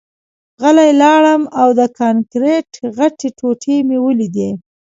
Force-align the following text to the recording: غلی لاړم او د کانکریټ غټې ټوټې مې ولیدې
غلی 0.61 0.91
لاړم 1.01 1.41
او 1.61 1.67
د 1.79 1.81
کانکریټ 1.99 2.69
غټې 2.97 3.29
ټوټې 3.37 3.77
مې 3.87 3.97
ولیدې 4.05 4.49